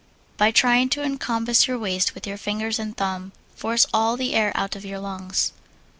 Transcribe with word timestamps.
By 0.35 0.49
trying 0.49 0.89
to 0.89 1.03
encompass 1.03 1.67
your 1.67 1.77
waist 1.77 2.15
with 2.15 2.25
your 2.25 2.35
fingers 2.37 2.79
and 2.79 2.97
thumbs, 2.97 3.33
force 3.55 3.85
all 3.93 4.17
the 4.17 4.33
air 4.33 4.51
out 4.55 4.75
of 4.75 4.81
the 4.81 4.97
lungs. 4.97 5.51